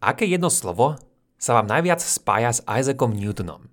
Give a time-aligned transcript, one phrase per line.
[0.00, 0.96] Aké jedno slovo
[1.36, 3.68] sa vám najviac spája s Isaacom Newtonom?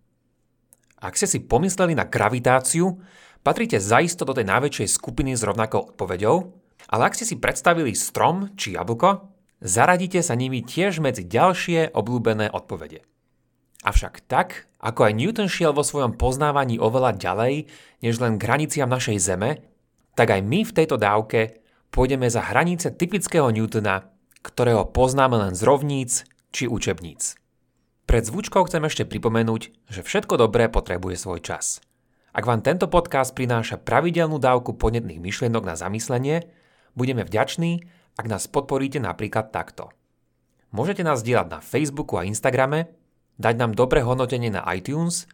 [1.00, 3.00] Ak ste si pomysleli na gravitáciu,
[3.48, 6.36] patríte zaisto do tej najväčšej skupiny s rovnakou odpoveďou,
[6.92, 9.32] ale ak ste si predstavili strom či jablko,
[9.64, 13.08] zaradíte sa nimi tiež medzi ďalšie obľúbené odpovede.
[13.88, 17.72] Avšak tak, ako aj Newton šiel vo svojom poznávaní oveľa ďalej,
[18.04, 19.64] než len hraniciam našej Zeme,
[20.12, 24.17] tak aj my v tejto dávke pôjdeme za hranice typického Newtona
[24.48, 26.24] ktorého poznáme len z rovníc
[26.56, 27.36] či učebníc.
[28.08, 31.84] Pred zvučkou chcem ešte pripomenúť, že všetko dobré potrebuje svoj čas.
[32.32, 36.48] Ak vám tento podcast prináša pravidelnú dávku podnetných myšlienok na zamyslenie,
[36.96, 37.84] budeme vďační,
[38.16, 39.92] ak nás podporíte napríklad takto.
[40.72, 42.88] Môžete nás dielať na Facebooku a Instagrame,
[43.38, 45.28] dať nám dobré hodnotenie na iTunes,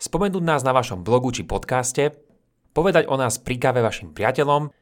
[0.00, 2.16] spomenúť nás na vašom blogu či podcaste,
[2.72, 4.72] povedať o nás pri kave vašim priateľom,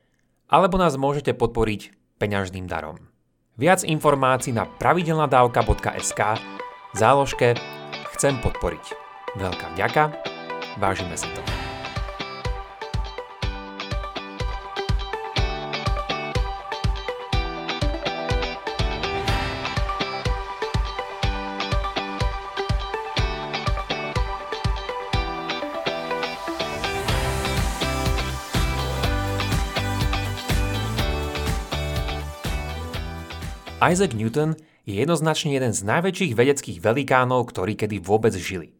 [0.48, 3.11] alebo nás môžete podporiť peňažným darom.
[3.60, 6.20] Viac informácií na pravidelnadavka.sk
[6.92, 7.52] v záložke
[8.16, 8.84] Chcem podporiť.
[9.36, 10.02] Veľká vďaka,
[10.80, 11.71] vážime si to.
[33.82, 34.54] Isaac Newton
[34.86, 38.78] je jednoznačne jeden z najväčších vedeckých velikánov, ktorí kedy vôbec žili.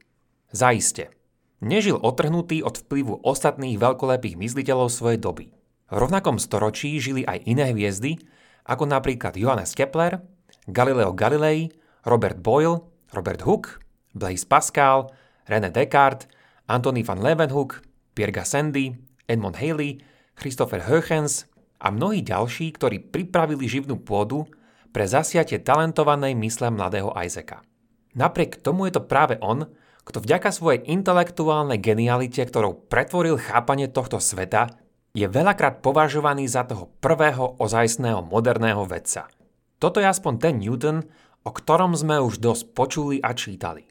[0.55, 1.11] Zaiste.
[1.59, 5.51] Nežil otrhnutý od vplyvu ostatných veľkolepých mysliteľov svojej doby.
[5.91, 8.15] V rovnakom storočí žili aj iné hviezdy,
[8.63, 10.23] ako napríklad Johannes Kepler,
[10.71, 11.75] Galileo Galilei,
[12.07, 13.83] Robert Boyle, Robert Hooke,
[14.15, 15.11] Blaise Pascal,
[15.51, 16.31] René Descartes,
[16.71, 17.83] Anthony van Leeuwenhoek,
[18.15, 18.95] Pierre Gassendi,
[19.27, 19.99] Edmond Haley,
[20.39, 21.51] Christopher Huygens
[21.83, 24.47] a mnohí ďalší, ktorí pripravili živnú pôdu
[24.93, 27.65] pre zasiatie talentovanej mysle mladého Isaaca.
[28.13, 29.73] Napriek tomu je to práve on,
[30.05, 34.69] kto vďaka svojej intelektuálnej genialite, ktorou pretvoril chápanie tohto sveta,
[35.13, 39.29] je veľakrát považovaný za toho prvého ozajstného moderného vedca.
[39.77, 41.05] Toto je aspoň ten Newton,
[41.45, 43.85] o ktorom sme už dosť počuli a čítali.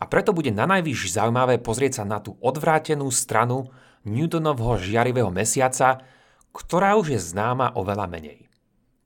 [0.00, 3.68] A preto bude na najvyššie zaujímavé pozrieť sa na tú odvrátenú stranu
[4.08, 6.00] Newtonovho žiarivého mesiaca,
[6.50, 8.49] ktorá už je známa oveľa menej.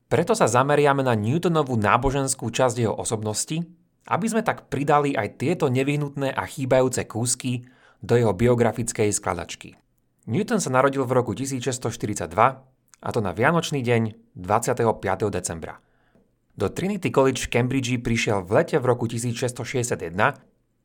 [0.05, 3.65] Preto sa zameriame na Newtonovú náboženskú časť jeho osobnosti,
[4.05, 7.65] aby sme tak pridali aj tieto nevyhnutné a chýbajúce kúsky
[8.05, 9.73] do jeho biografickej skladačky.
[10.29, 11.85] Newton sa narodil v roku 1642,
[13.01, 14.85] a to na Vianočný deň 25.
[15.33, 15.81] decembra.
[16.55, 20.13] Do Trinity College v Cambridge prišiel v lete v roku 1661,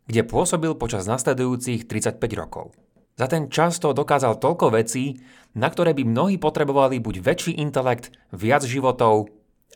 [0.09, 2.73] kde pôsobil počas nasledujúcich 35 rokov.
[3.19, 5.23] Za ten čas to dokázal toľko vecí,
[5.57, 9.31] na ktoré by mnohí potrebovali buď väčší intelekt, viac životov,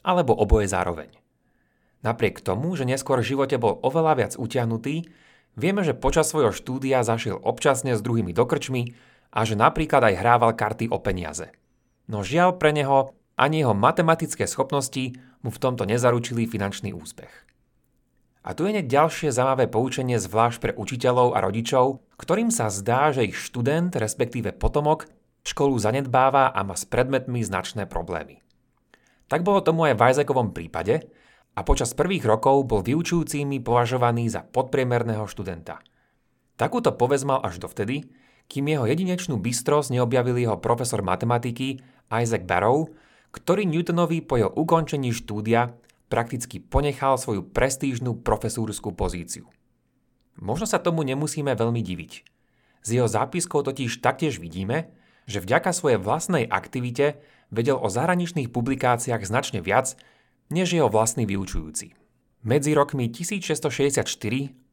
[0.04, 1.10] alebo oboje zároveň.
[2.04, 5.08] Napriek tomu, že neskôr v živote bol oveľa viac utiahnutý,
[5.56, 8.82] vieme, že počas svojho štúdia zašiel občasne s druhými dokrčmi
[9.32, 11.48] a že napríklad aj hrával karty o peniaze.
[12.04, 17.32] No žiaľ pre neho ani jeho matematické schopnosti mu v tomto nezaručili finančný úspech.
[18.44, 23.26] A tu je ďalšie zaujímavé poučenie zvlášť pre učiteľov a rodičov, ktorým sa zdá, že
[23.26, 25.10] ich študent, respektíve potomok,
[25.44, 28.40] školu zanedbáva a má s predmetmi značné problémy.
[29.28, 31.04] Tak bolo tomu aj v Isaacovom prípade
[31.54, 35.80] a počas prvých rokov bol vyučujúcimi považovaný za podpriemerného študenta.
[36.54, 38.06] Takúto povesť mal až dovtedy,
[38.46, 41.80] kým jeho jedinečnú bystrosť neobjavil jeho profesor matematiky
[42.12, 42.92] Isaac Barrow,
[43.34, 45.74] ktorý Newtonovi po jeho ukončení štúdia
[46.06, 49.48] prakticky ponechal svoju prestížnú profesúrskú pozíciu.
[50.38, 52.12] Možno sa tomu nemusíme veľmi diviť.
[52.84, 54.92] Z jeho zápiskov totiž taktiež vidíme,
[55.24, 59.96] že vďaka svojej vlastnej aktivite vedel o zahraničných publikáciách značne viac,
[60.52, 61.96] než jeho vlastný vyučujúci.
[62.44, 64.04] Medzi rokmi 1664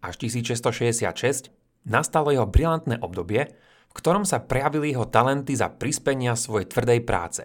[0.03, 1.55] až 1666
[1.87, 3.47] nastalo jeho brilantné obdobie,
[3.91, 7.43] v ktorom sa prejavili jeho talenty za prispenia svojej tvrdej práce.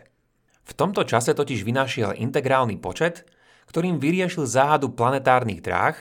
[0.67, 3.23] V tomto čase totiž vynašiel integrálny počet,
[3.71, 5.95] ktorým vyriešil záhadu planetárnych dráh,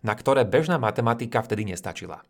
[0.00, 2.24] na ktoré bežná matematika vtedy nestačila.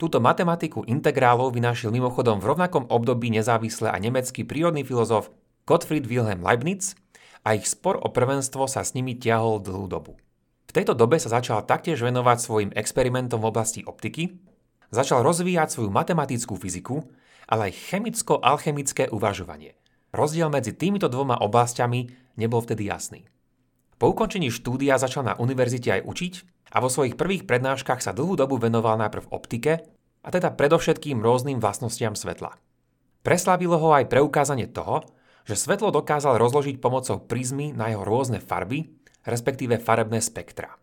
[0.00, 5.30] Túto matematiku integrálov vynašiel mimochodom v rovnakom období nezávisle a nemecký prírodný filozof
[5.62, 6.98] Gottfried Wilhelm Leibniz
[7.46, 10.18] a ich spor o prvenstvo sa s nimi tiahol dlhú dobu.
[10.66, 14.40] V tejto dobe sa začal taktiež venovať svojim experimentom v oblasti optiky,
[14.90, 17.04] začal rozvíjať svoju matematickú fyziku,
[17.46, 19.76] ale aj chemicko-alchemické uvažovanie.
[20.10, 22.08] Rozdiel medzi týmito dvoma oblastiami
[22.40, 23.28] nebol vtedy jasný.
[24.02, 26.32] Po ukončení štúdia začal na univerzite aj učiť
[26.74, 29.86] a vo svojich prvých prednáškach sa dlhú dobu venoval najprv optike,
[30.22, 32.58] a teda predovšetkým rôznym vlastnostiam svetla.
[33.22, 35.06] Preslavilo ho aj preukázanie toho,
[35.46, 38.90] že svetlo dokázal rozložiť pomocou prizmy na jeho rôzne farby,
[39.22, 40.74] respektíve farebné spektra.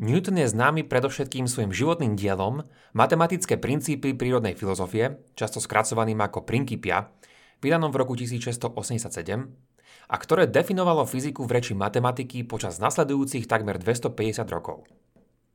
[0.00, 2.64] Newton je známy predovšetkým svojim životným dielom
[2.96, 7.12] Matematické princípy prírodnej filozofie, často skracovaným ako Principia,
[7.60, 9.73] vydanom v roku 1687,
[10.08, 14.84] a ktoré definovalo fyziku v reči matematiky počas nasledujúcich takmer 250 rokov.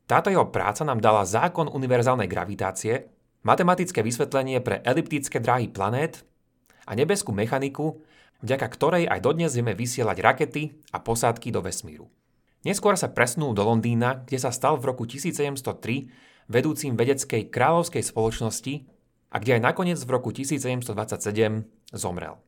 [0.09, 3.13] Táto jeho práca nám dala zákon univerzálnej gravitácie,
[3.45, 6.25] matematické vysvetlenie pre eliptické dráhy planét
[6.89, 8.01] a nebeskú mechaniku,
[8.41, 12.09] vďaka ktorej aj dodnes vieme vysielať rakety a posádky do vesmíru.
[12.65, 18.73] Neskôr sa presnul do Londýna, kde sa stal v roku 1703 vedúcim vedeckej kráľovskej spoločnosti
[19.29, 20.89] a kde aj nakoniec v roku 1727
[21.93, 22.41] zomrel.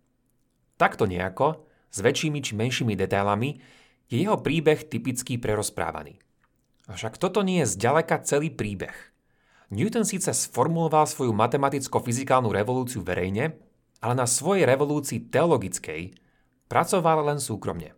[0.81, 3.59] Takto nejako, s väčšími či menšími detailami,
[4.07, 6.19] je jeho príbeh typický prerozprávaný.
[6.87, 8.95] Avšak toto nie je zďaleka celý príbeh.
[9.71, 13.55] Newton síce sformuloval svoju matematicko-fyzikálnu revolúciu verejne,
[14.03, 16.11] ale na svojej revolúcii teologickej
[16.67, 17.95] pracoval len súkromne.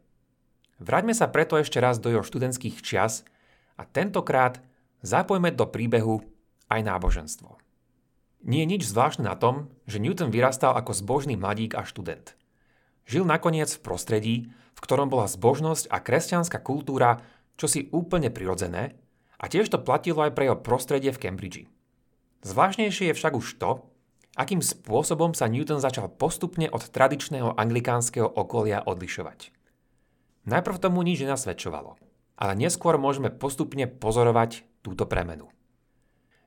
[0.77, 3.25] Vráťme sa preto ešte raz do jeho študentských čias
[3.79, 4.61] a tentokrát
[5.01, 6.21] zapojme do príbehu
[6.69, 7.57] aj náboženstvo.
[8.43, 12.35] Nie je nič zvláštne na tom, že Newton vyrastal ako zbožný mladík a študent.
[13.03, 14.35] Žil nakoniec v prostredí,
[14.73, 17.23] v ktorom bola zbožnosť a kresťanská kultúra
[17.59, 18.95] čosi úplne prirodzené
[19.37, 21.61] a tiež to platilo aj pre jeho prostredie v Cambridge.
[22.43, 23.83] Zvláštnejšie je však už to,
[24.35, 29.53] akým spôsobom sa Newton začal postupne od tradičného anglikánskeho okolia odlišovať.
[30.43, 31.95] Najprv tomu nič nenasvedčovalo,
[32.35, 35.47] ale neskôr môžeme postupne pozorovať túto premenu.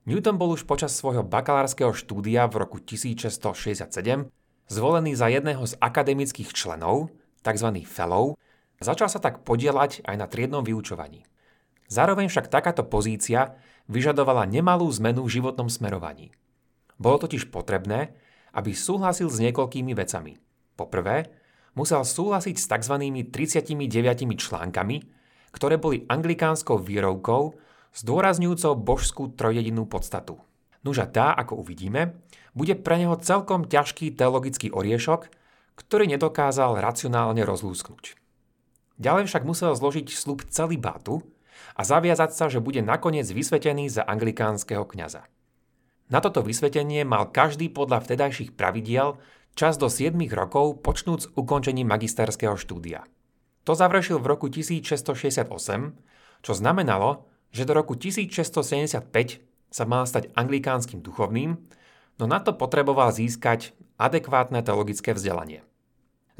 [0.05, 4.29] Newton bol už počas svojho bakalárskeho štúdia v roku 1667
[4.67, 7.11] zvolený za jedného z akademických členov,
[7.43, 7.69] tzv.
[7.87, 8.35] fellow,
[8.83, 11.27] začal sa tak podielať aj na triednom vyučovaní.
[11.87, 13.55] Zároveň však takáto pozícia
[13.87, 16.35] vyžadovala nemalú zmenu v životnom smerovaní.
[16.99, 18.19] Bolo totiž potrebné,
[18.57, 20.41] aby súhlasil s niekoľkými vecami.
[20.75, 21.31] Poprvé,
[21.77, 22.95] musel súhlasiť s tzv.
[23.31, 23.71] 39
[24.35, 24.97] článkami,
[25.55, 27.55] ktoré boli anglikánskou výrovkou
[27.97, 30.45] zdôrazňujúcou božskú trojedinú podstatu.
[30.87, 32.23] Nuža tá, ako uvidíme,
[32.55, 35.27] bude pre neho celkom ťažký teologický oriešok,
[35.75, 38.15] ktorý nedokázal racionálne rozlúsknuť.
[39.03, 41.27] Ďalej však musel zložiť slub celý bátu
[41.75, 45.27] a zaviazať sa, že bude nakoniec vysvetený za anglikánskeho kňaza.
[46.06, 49.19] Na toto vysvetenie mal každý podľa vtedajších pravidiel
[49.59, 53.03] čas do 7 rokov počnúc ukončením magisterského štúdia.
[53.67, 55.50] To završil v roku 1668,
[56.47, 61.61] čo znamenalo, že do roku 1675 sa mal stať anglikánskym duchovným,
[62.17, 65.61] no na to potreboval získať adekvátne teologické vzdelanie.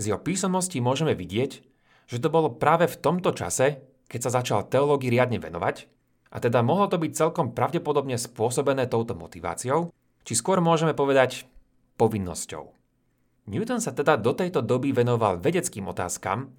[0.01, 1.61] Z jeho písomností môžeme vidieť,
[2.09, 5.93] že to bolo práve v tomto čase, keď sa začal teológii riadne venovať,
[6.33, 9.93] a teda mohlo to byť celkom pravdepodobne spôsobené touto motiváciou,
[10.25, 11.45] či skôr môžeme povedať
[12.01, 12.73] povinnosťou.
[13.47, 16.51] Newton sa teda do tejto doby venoval vedeckým otázkam,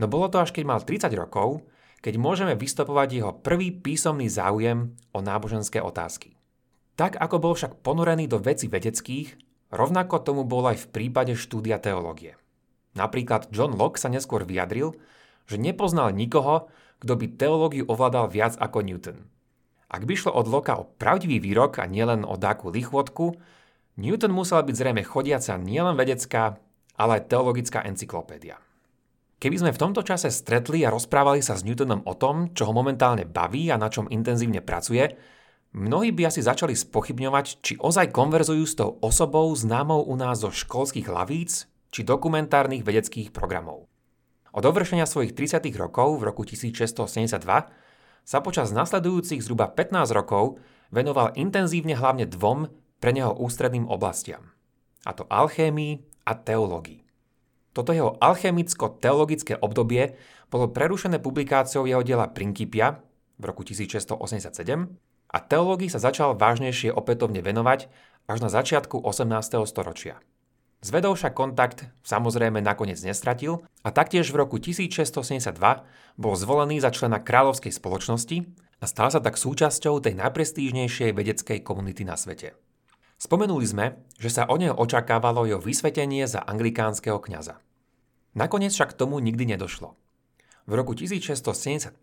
[0.00, 1.62] no bolo to až keď mal 30 rokov,
[2.02, 6.34] keď môžeme vystopovať jeho prvý písomný záujem o náboženské otázky.
[6.98, 9.38] Tak ako bol však ponorený do veci vedeckých,
[9.70, 12.36] rovnako tomu bol aj v prípade štúdia teológie.
[12.92, 14.92] Napríklad John Locke sa neskôr vyjadril,
[15.48, 16.68] že nepoznal nikoho,
[17.00, 19.18] kto by teológiu ovládal viac ako Newton.
[19.88, 23.38] Ak by šlo od Locke o pravdivý výrok a nielen o dáku lichvotku,
[23.96, 26.56] Newton musel byť zrejme chodiaca nielen vedecká,
[26.96, 28.60] ale aj teologická encyklopédia.
[29.42, 32.70] Keby sme v tomto čase stretli a rozprávali sa s Newtonom o tom, čo ho
[32.70, 35.18] momentálne baví a na čom intenzívne pracuje,
[35.74, 40.54] mnohí by asi začali spochybňovať, či ozaj konverzujú s tou osobou známou u nás zo
[40.54, 43.90] školských lavíc či dokumentárnych vedeckých programov.
[44.54, 45.74] Od dovršenia svojich 30.
[45.74, 47.42] rokov v roku 1672
[48.22, 50.62] sa počas nasledujúcich zhruba 15 rokov
[50.94, 52.70] venoval intenzívne hlavne dvom
[53.02, 54.54] pre neho ústredným oblastiam.
[55.02, 55.98] A to alchémii
[56.30, 57.01] a teológii.
[57.72, 60.16] Toto jeho alchemicko-teologické obdobie
[60.52, 63.00] bolo prerušené publikáciou jeho diela Principia
[63.40, 64.60] v roku 1687
[65.32, 67.88] a teológii sa začal vážnejšie opätovne venovať
[68.28, 69.64] až na začiatku 18.
[69.64, 70.20] storočia.
[70.82, 75.54] Zvedol však kontakt samozrejme nakoniec nestratil a taktiež v roku 1672
[76.18, 78.36] bol zvolený za člena kráľovskej spoločnosti
[78.82, 82.58] a stal sa tak súčasťou tej najprestížnejšej vedeckej komunity na svete.
[83.22, 87.62] Spomenuli sme, že sa o neho očakávalo jeho vysvetenie za anglikánskeho kňaza.
[88.34, 89.94] Nakoniec však tomu nikdy nedošlo.
[90.66, 92.02] V roku 1675,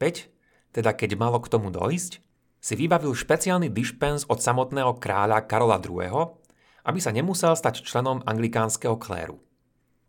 [0.71, 2.23] teda keď malo k tomu dojsť,
[2.63, 6.39] si vybavil špeciálny dispens od samotného kráľa Karola II.,
[6.87, 9.43] aby sa nemusel stať členom anglikánskeho kléru.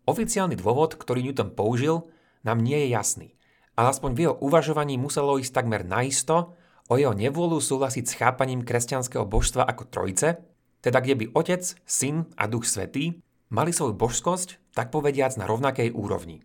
[0.07, 2.07] Oficiálny dôvod, ktorý Newton použil,
[2.47, 3.35] nám nie je jasný,
[3.75, 6.55] ale aspoň v jeho uvažovaní muselo ísť takmer naisto
[6.87, 10.50] o jeho nevôľu súhlasiť s chápaním kresťanského božstva ako trojice
[10.81, 13.21] teda kde by Otec, Syn a Duch Svetý
[13.53, 16.41] mali svoju božskosť, tak povediac, na rovnakej úrovni.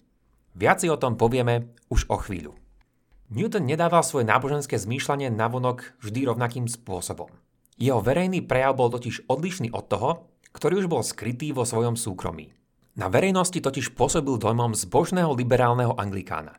[0.56, 2.56] Viac si o tom povieme už o chvíľu.
[3.34, 7.34] Newton nedával svoje náboženské zmýšľanie navonok vždy rovnakým spôsobom.
[7.76, 10.10] Jeho verejný prejav bol totiž odlišný od toho,
[10.56, 12.56] ktorý už bol skrytý vo svojom súkromí.
[12.96, 16.56] Na verejnosti totiž pôsobil dojmom zbožného liberálneho anglikána.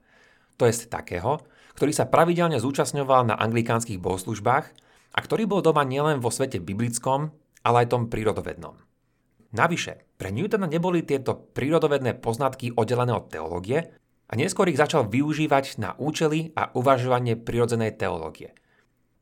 [0.61, 1.40] To jest takého,
[1.80, 4.66] ktorý sa pravidelne zúčastňoval na anglikánskych bohoslužbách
[5.16, 7.33] a ktorý bol doma nielen vo svete biblickom,
[7.67, 8.79] ale aj tom prírodovednom.
[9.51, 13.91] Navyše, pre Newtona neboli tieto prírodovedné poznatky oddelené od teológie,
[14.27, 18.59] a neskôr ich začal využívať na účely a uvažovanie prirodzenej teológie.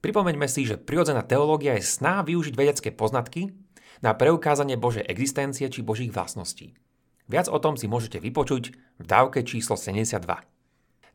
[0.01, 3.53] Pripomeňme si, že prirodzená teológia je sná využiť vedecké poznatky
[4.01, 6.77] na preukázanie Božej existencie či Božích vlastností.
[7.25, 10.21] Viac o tom si môžete vypočuť v dávke číslo 72.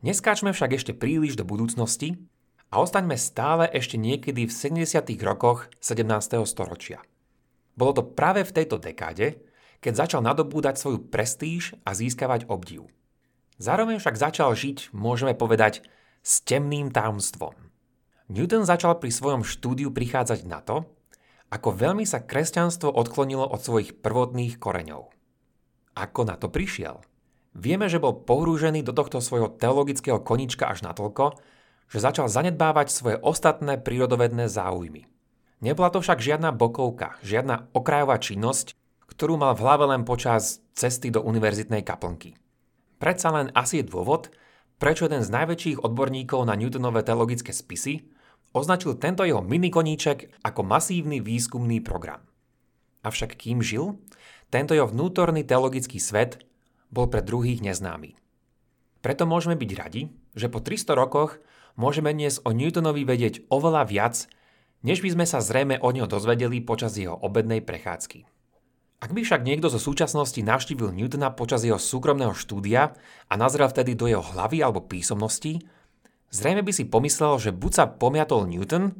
[0.02, 2.18] Neskáčme však ešte príliš do budúcnosti
[2.70, 4.86] a ostaňme stále ešte niekedy v 70.
[5.22, 6.42] rokoch 17.
[6.46, 6.98] storočia.
[7.74, 9.42] Bolo to práve v tejto dekáde,
[9.80, 12.86] keď začal nadobúdať svoju prestíž a získavať obdiv.
[13.60, 15.84] Zároveň však začal žiť, môžeme povedať,
[16.20, 17.52] s temným tajomstvom.
[18.30, 20.86] Newton začal pri svojom štúdiu prichádzať na to,
[21.50, 25.10] ako veľmi sa kresťanstvo odklonilo od svojich prvotných koreňov.
[25.98, 27.02] Ako na to prišiel?
[27.50, 31.34] Vieme, že bol pohrúžený do tohto svojho teologického konička až natoľko,
[31.90, 35.10] že začal zanedbávať svoje ostatné prírodovedné záujmy.
[35.60, 38.72] Nebola to však žiadna bokovka, žiadna okrajová činnosť,
[39.12, 42.32] ktorú mal v hlave len počas cesty do univerzitnej kaplnky.
[42.96, 44.32] Predsa len asi je dôvod,
[44.80, 48.08] prečo jeden z najväčších odborníkov na Newtonové teologické spisy
[48.56, 52.24] označil tento jeho minikoníček ako masívny výskumný program.
[53.04, 54.00] Avšak kým žil,
[54.48, 56.40] tento jeho vnútorný teologický svet
[56.88, 58.16] bol pre druhých neznámy.
[59.00, 61.40] Preto môžeme byť radi, že po 300 rokoch
[61.76, 64.28] môžeme dnes o Newtonovi vedieť oveľa viac,
[64.80, 68.24] než by sme sa zrejme o ňo dozvedeli počas jeho obednej prechádzky.
[69.00, 72.92] Ak by však niekto zo súčasnosti navštívil Newtona počas jeho súkromného štúdia
[73.28, 75.64] a nazrel vtedy do jeho hlavy alebo písomností,
[76.28, 78.92] zrejme by si pomyslel, že buď sa pomiatol Newton,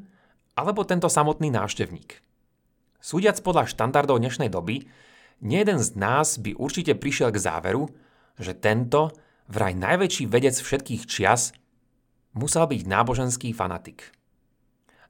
[0.56, 2.20] alebo tento samotný návštevník.
[3.00, 4.88] Súdiac podľa štandardov dnešnej doby,
[5.40, 7.92] jeden z nás by určite prišiel k záveru,
[8.40, 9.12] že tento,
[9.52, 11.52] vraj najväčší vedec všetkých čias,
[12.32, 14.12] musel byť náboženský fanatik.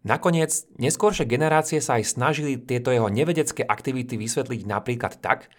[0.00, 5.52] Nakoniec, neskôršie generácie sa aj snažili tieto jeho nevedecké aktivity vysvetliť napríklad tak,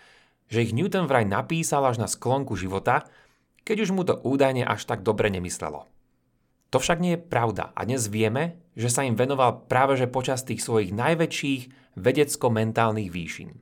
[0.49, 3.05] že ich Newton vraj napísal až na sklonku života,
[3.61, 5.85] keď už mu to údajne až tak dobre nemyslelo.
[6.73, 10.41] To však nie je pravda a dnes vieme, že sa im venoval práve že počas
[10.41, 13.53] tých svojich najväčších vedecko-mentálnych výšin.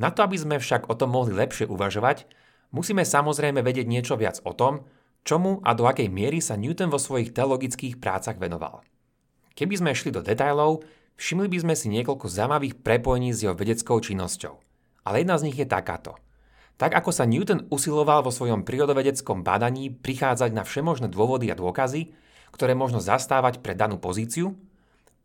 [0.00, 2.24] Na to, aby sme však o tom mohli lepšie uvažovať,
[2.72, 4.88] musíme samozrejme vedieť niečo viac o tom,
[5.26, 8.80] čomu a do akej miery sa Newton vo svojich teologických prácach venoval.
[9.56, 10.84] Keby sme šli do detajlov,
[11.16, 14.52] všimli by sme si niekoľko zaujímavých prepojení s jeho vedeckou činnosťou.
[15.08, 16.20] Ale jedna z nich je takáto.
[16.76, 22.12] Tak ako sa Newton usiloval vo svojom prírodovedeckom bádaní prichádzať na všemožné dôvody a dôkazy,
[22.52, 24.60] ktoré možno zastávať pre danú pozíciu,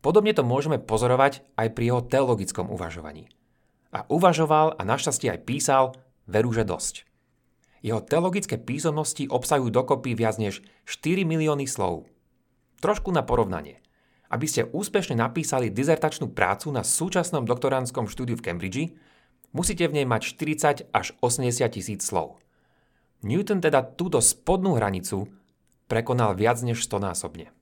[0.00, 3.28] podobne to môžeme pozorovať aj pri jeho teologickom uvažovaní.
[3.92, 5.84] A uvažoval a našťastie aj písal
[6.24, 7.04] veru, že dosť.
[7.84, 12.08] Jeho teologické písomnosti obsahujú dokopy viac než 4 milióny slov.
[12.80, 13.76] Trošku na porovnanie–
[14.32, 18.96] aby ste úspešne napísali dizertačnú prácu na súčasnom doktorandskom štúdiu v Cambridge,
[19.52, 20.32] musíte v nej mať
[20.88, 22.40] 40 až 80 tisíc slov.
[23.20, 25.28] Newton teda túto spodnú hranicu
[25.86, 27.52] prekonal viac než 100 násobne.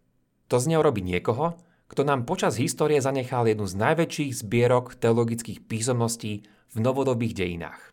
[0.46, 1.58] To z neho robí niekoho,
[1.90, 7.90] kto nám počas histórie zanechal jednu z najväčších zbierok teologických písomností v novodobých dejinách.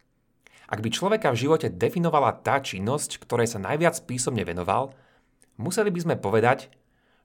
[0.69, 4.93] Ak by človeka v živote definovala tá činnosť, ktorej sa najviac písomne venoval,
[5.57, 6.69] museli by sme povedať,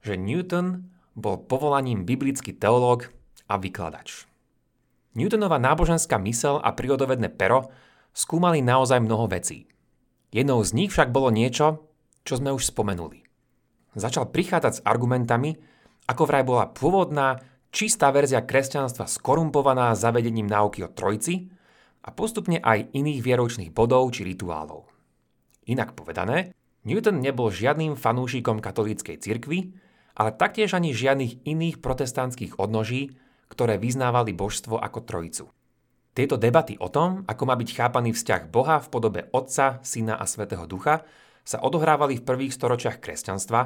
[0.00, 3.12] že Newton bol povolaním biblický teológ
[3.48, 4.24] a vykladač.
[5.12, 7.68] Newtonova náboženská mysel a prírodovedné pero
[8.16, 9.68] skúmali naozaj mnoho vecí.
[10.32, 11.84] Jednou z nich však bolo niečo,
[12.24, 13.20] čo sme už spomenuli.
[13.92, 15.60] Začal prichádzať s argumentami,
[16.08, 21.52] ako vraj bola pôvodná, čistá verzia kresťanstva skorumpovaná zavedením náuky o trojci
[22.00, 24.88] a postupne aj iných vieroučných bodov či rituálov.
[25.68, 26.56] Inak povedané,
[26.88, 29.76] Newton nebol žiadnym fanúšikom katolíckej cirkvy,
[30.16, 33.16] ale taktiež ani žiadnych iných protestantských odnoží,
[33.48, 35.44] ktoré vyznávali božstvo ako trojicu.
[36.12, 40.28] Tieto debaty o tom, ako má byť chápaný vzťah Boha v podobe Otca, Syna a
[40.28, 41.08] Svetého Ducha,
[41.42, 43.60] sa odohrávali v prvých storočiach kresťanstva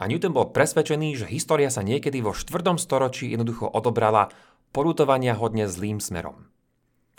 [0.00, 2.80] a Newton bol presvedčený, že história sa niekedy vo 4.
[2.80, 4.32] storočí jednoducho odobrala
[4.72, 6.48] porutovania hodne zlým smerom.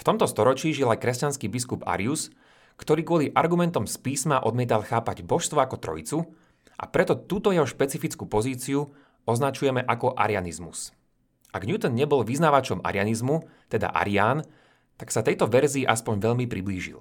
[0.01, 2.33] V tomto storočí žil aj kresťanský biskup Arius,
[2.81, 6.17] ktorý kvôli argumentom z písma odmietal chápať božstvo ako trojicu
[6.81, 8.89] a preto túto jeho špecifickú pozíciu
[9.29, 10.97] označujeme ako arianizmus.
[11.53, 14.41] Ak Newton nebol vyznávačom arianizmu, teda arián,
[14.97, 16.97] tak sa tejto verzii aspoň veľmi priblížil.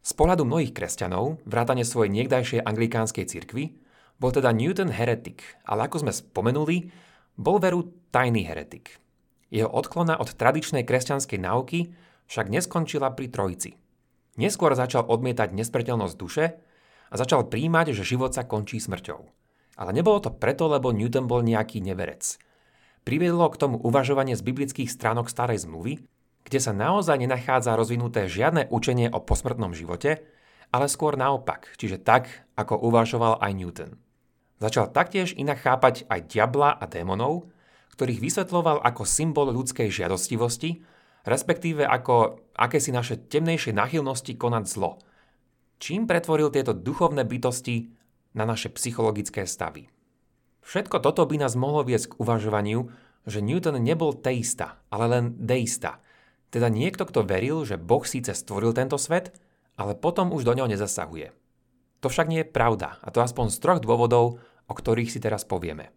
[0.00, 3.76] Z pohľadu mnohých kresťanov, vrátane svojej niekdajšej anglikánskej cirkvy,
[4.18, 6.90] Bol teda Newton heretik, ale ako sme spomenuli,
[7.38, 8.98] bol veru tajný heretik.
[9.48, 11.94] Jeho odklona od tradičnej kresťanskej náuky
[12.26, 13.78] však neskončila pri trojici.
[14.34, 16.44] Neskôr začal odmietať nesmrteľnosť duše
[17.08, 19.20] a začal príjmať, že život sa končí smrťou.
[19.78, 22.36] Ale nebolo to preto, lebo Newton bol nejaký neverec.
[23.06, 26.04] Priviedlo k tomu uvažovanie z biblických stránok starej zmluvy,
[26.44, 30.24] kde sa naozaj nenachádza rozvinuté žiadne učenie o posmrtnom živote,
[30.68, 33.90] ale skôr naopak, čiže tak, ako uvažoval aj Newton.
[34.58, 37.48] Začal taktiež inak chápať aj diabla a démonov,
[37.94, 40.82] ktorých vysvetloval ako symbol ľudskej žiadostivosti,
[41.24, 44.98] respektíve ako akési naše temnejšie nachylnosti konať zlo.
[45.78, 47.94] Čím pretvoril tieto duchovné bytosti
[48.34, 49.86] na naše psychologické stavy.
[50.66, 52.90] Všetko toto by nás mohlo viesť k uvažovaniu,
[53.24, 56.02] že Newton nebol teista, ale len deista.
[56.50, 59.32] Teda niekto, kto veril, že Boh síce stvoril tento svet,
[59.78, 61.30] ale potom už do neho nezasahuje.
[62.02, 65.46] To však nie je pravda, a to aspoň z troch dôvodov, o ktorých si teraz
[65.46, 65.94] povieme.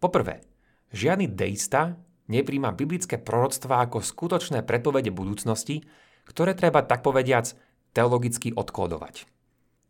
[0.00, 0.42] Poprvé,
[0.90, 5.84] žiadny deista nepríjma biblické proroctvá ako skutočné predpovede budúcnosti,
[6.26, 7.54] ktoré treba tak povediac
[7.92, 9.28] teologicky odkódovať.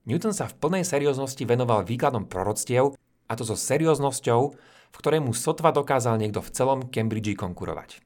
[0.02, 2.98] Newton sa v plnej serióznosti venoval výkladom proroctiev,
[3.30, 4.40] a to so serióznosťou,
[4.92, 8.02] v ktorej mu sotva dokázal niekto v celom Cambridge konkurovať.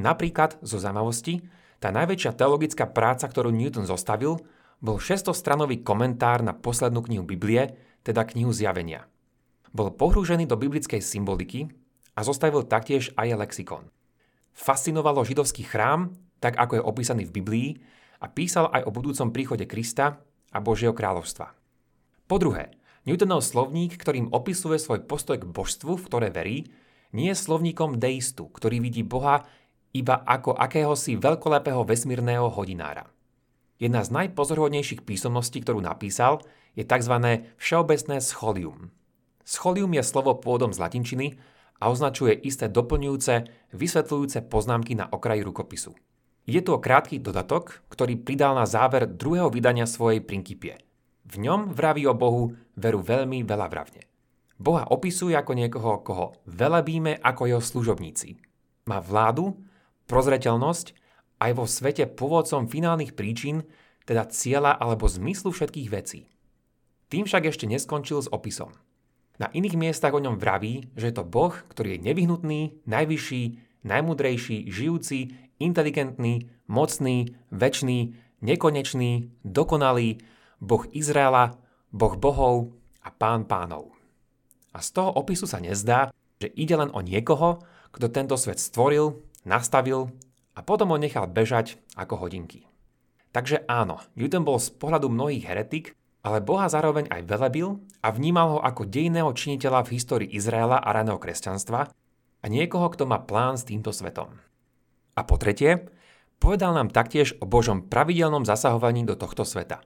[0.00, 1.44] Napríklad zo zaujímavosti,
[1.78, 4.40] tá najväčšia teologická práca, ktorú Newton zostavil,
[4.80, 9.04] bol 600-stranový komentár na poslednú knihu Biblie, teda knihu Zjavenia.
[9.76, 11.68] Bol pohrúžený do biblickej symboliky
[12.16, 13.92] a zostavil taktiež aj lexikon.
[14.56, 17.68] Fascinovalo židovský chrám, tak ako je opísaný v Biblii,
[18.20, 20.20] a písal aj o budúcom príchode Krista
[20.52, 21.56] a Božieho kráľovstva.
[22.28, 22.76] Po druhé,
[23.08, 26.58] Newtonov slovník, ktorým opisuje svoj postoj k božstvu, v ktoré verí,
[27.10, 29.48] nie je slovníkom deistu, ktorý vidí Boha
[29.90, 33.10] iba ako akéhosi veľkolepého vesmírneho hodinára.
[33.80, 36.44] Jedna z najpozorhodnejších písomností, ktorú napísal,
[36.76, 37.42] je tzv.
[37.56, 38.92] všeobecné scholium.
[39.42, 41.26] Scholium je slovo pôvodom z latinčiny
[41.80, 45.96] a označuje isté doplňujúce, vysvetľujúce poznámky na okraji rukopisu.
[46.50, 50.82] Je tu o krátky dodatok, ktorý pridal na záver druhého vydania svojej prinkipie.
[51.30, 54.02] V ňom vraví o Bohu veru veľmi veľavravne.
[54.58, 58.42] Boha opisuje ako niekoho, koho velebíme ako jeho služobníci.
[58.90, 59.62] Má vládu,
[60.10, 60.98] prozreteľnosť
[61.38, 63.62] aj vo svete pôvodcom finálnych príčin,
[64.02, 66.26] teda cieľa alebo zmyslu všetkých vecí.
[67.14, 68.74] Tým však ešte neskončil s opisom.
[69.38, 72.60] Na iných miestach o ňom vraví, že je to Boh, ktorý je nevyhnutný,
[72.90, 73.42] najvyšší,
[73.86, 80.24] najmudrejší, žijúci, inteligentný, mocný, väčší, nekonečný, dokonalý,
[80.60, 81.60] Boh Izraela,
[81.92, 82.72] Boh bohov
[83.04, 83.92] a pán pánov.
[84.72, 87.60] A z toho opisu sa nezdá, že ide len o niekoho,
[87.92, 90.14] kto tento svet stvoril, nastavil
[90.54, 92.64] a potom ho nechal bežať ako hodinky.
[93.30, 98.58] Takže áno, Newton bol z pohľadu mnohých heretik, ale Boha zároveň aj velebil a vnímal
[98.58, 101.80] ho ako dejného činiteľa v histórii Izraela a raného kresťanstva
[102.40, 104.36] a niekoho, kto má plán s týmto svetom.
[105.14, 105.90] A po tretie,
[106.38, 109.82] povedal nám taktiež o Božom pravidelnom zasahovaní do tohto sveta.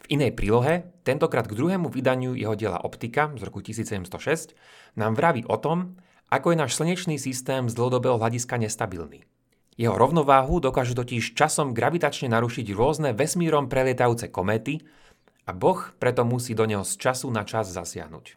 [0.00, 4.56] V inej prílohe, tentokrát k druhému vydaniu jeho diela Optika z roku 1706,
[4.96, 9.26] nám vraví o tom, ako je náš slnečný systém z dlhodobého hľadiska nestabilný.
[9.80, 14.84] Jeho rovnováhu dokážu totiž časom gravitačne narušiť rôzne vesmírom prelietajúce kométy
[15.48, 18.36] a Boh preto musí do neho z času na čas zasiahnuť.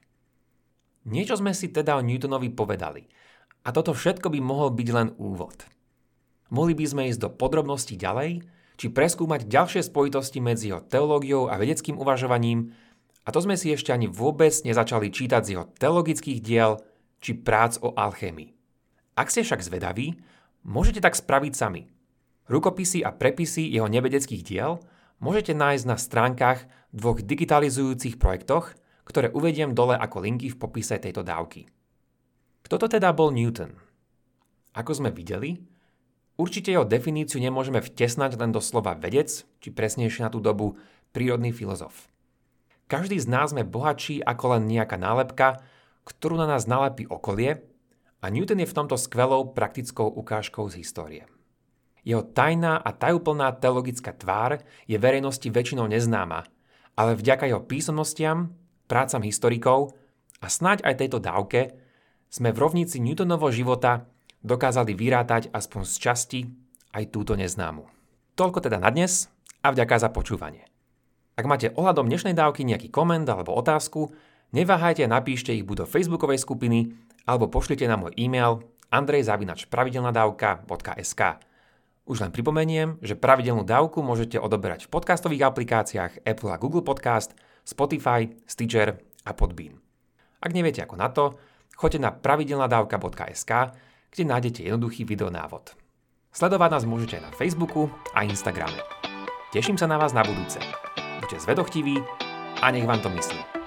[1.04, 3.12] Niečo sme si teda o Newtonovi povedali
[3.68, 5.68] a toto všetko by mohol byť len úvod.
[6.50, 8.44] Mohli by sme ísť do podrobností ďalej,
[8.76, 12.74] či preskúmať ďalšie spojitosti medzi jeho teológiou a vedeckým uvažovaním
[13.24, 16.82] a to sme si ešte ani vôbec nezačali čítať z jeho teologických diel
[17.24, 18.52] či prác o alchémii.
[19.16, 20.18] Ak ste však zvedaví,
[20.64, 21.92] Môžete tak spraviť sami.
[22.48, 24.80] Rukopisy a prepisy jeho nevedeckých diel
[25.20, 26.64] môžete nájsť na stránkach
[26.96, 28.72] dvoch digitalizujúcich projektoch,
[29.04, 31.68] ktoré uvediem dole ako linky v popise tejto dávky.
[32.64, 33.76] Kto to teda bol Newton?
[34.72, 35.60] Ako sme videli,
[36.40, 40.78] určite jeho definíciu nemôžeme vtesnať len do slova vedec, či presnejšie na tú dobu
[41.14, 42.10] prírodný filozof.
[42.92, 45.64] Každý z nás sme bohatší ako len nejaká nálepka,
[46.04, 47.64] ktorú na nás nalepí okolie
[48.20, 51.24] a Newton je v tomto skvelou praktickou ukážkou z histórie.
[52.04, 56.44] Jeho tajná a tajúplná teologická tvár je verejnosti väčšinou neznáma,
[57.00, 58.52] ale vďaka jeho písomnostiam,
[58.92, 59.96] prácam historikov
[60.44, 61.80] a snáď aj tejto dávke
[62.28, 64.12] sme v rovnici Newtonovho života
[64.44, 66.46] dokázali vyrátať aspoň z časti
[66.94, 67.90] aj túto neznámu.
[68.36, 69.32] Toľko teda na dnes
[69.64, 70.68] a vďaka za počúvanie.
[71.34, 74.14] Ak máte ohľadom dnešnej dávky nejaký koment alebo otázku,
[74.54, 76.94] neváhajte a napíšte ich buď do facebookovej skupiny
[77.26, 78.62] alebo pošlite na môj e-mail
[78.94, 81.22] andrejzavinačpravidelnadavka.sk.
[82.04, 87.32] Už len pripomeniem, že pravidelnú dávku môžete odoberať v podcastových aplikáciách Apple a Google Podcast,
[87.64, 89.80] Spotify, Stitcher a Podbean.
[90.44, 91.40] Ak neviete ako na to,
[91.80, 93.52] choďte na pravidelnadavka.sk,
[94.14, 95.74] kde nájdete jednoduchý videonávod.
[96.30, 98.78] Sledovať nás môžete aj na Facebooku a Instagrame.
[99.50, 100.62] Teším sa na vás na budúce.
[101.22, 101.98] Buďte zvedochtiví
[102.62, 103.63] a nech vám to myslí.